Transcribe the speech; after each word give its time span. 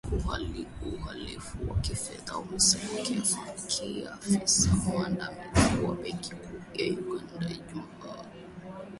uhalifu 0.93 1.57
wa 1.69 1.77
kifedha 1.79 2.33
amesema 2.33 3.47
afisa 4.11 4.69
mwandamizi 4.75 5.85
wa 5.87 5.95
benki 5.95 6.35
kuu 6.35 6.69
ya 6.83 6.93
Uganda 6.93 7.49
Ijumaa 7.49 8.25